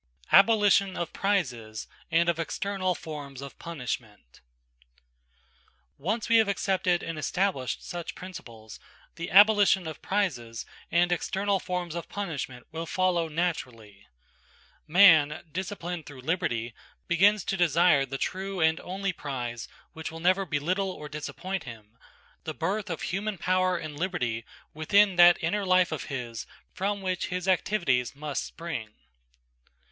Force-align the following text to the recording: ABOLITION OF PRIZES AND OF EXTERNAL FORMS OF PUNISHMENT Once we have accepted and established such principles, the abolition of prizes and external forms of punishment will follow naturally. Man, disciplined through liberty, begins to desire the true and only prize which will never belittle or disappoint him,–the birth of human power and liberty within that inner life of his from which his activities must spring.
ABOLITION 0.31 0.97
OF 0.97 1.13
PRIZES 1.13 1.87
AND 2.09 2.27
OF 2.27 2.39
EXTERNAL 2.39 2.95
FORMS 2.95 3.39
OF 3.39 3.59
PUNISHMENT 3.59 4.41
Once 5.99 6.27
we 6.27 6.37
have 6.37 6.47
accepted 6.47 7.03
and 7.03 7.19
established 7.19 7.83
such 7.87 8.15
principles, 8.15 8.79
the 9.13 9.29
abolition 9.29 9.85
of 9.85 10.01
prizes 10.01 10.65
and 10.91 11.11
external 11.11 11.59
forms 11.59 11.93
of 11.93 12.09
punishment 12.09 12.65
will 12.71 12.87
follow 12.87 13.27
naturally. 13.27 14.07
Man, 14.87 15.43
disciplined 15.51 16.07
through 16.07 16.21
liberty, 16.21 16.73
begins 17.07 17.43
to 17.43 17.55
desire 17.55 18.03
the 18.03 18.17
true 18.17 18.59
and 18.59 18.79
only 18.79 19.13
prize 19.13 19.67
which 19.93 20.09
will 20.11 20.19
never 20.19 20.47
belittle 20.47 20.89
or 20.89 21.09
disappoint 21.09 21.65
him,–the 21.65 22.53
birth 22.55 22.89
of 22.89 23.03
human 23.03 23.37
power 23.37 23.77
and 23.77 23.99
liberty 23.99 24.45
within 24.73 25.15
that 25.17 25.37
inner 25.43 25.63
life 25.63 25.91
of 25.91 26.05
his 26.05 26.47
from 26.73 27.03
which 27.03 27.27
his 27.27 27.47
activities 27.47 28.15
must 28.15 28.43
spring. 28.43 28.95